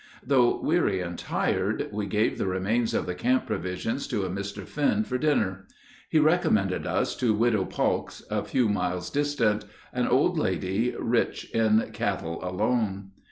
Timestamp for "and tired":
0.99-1.89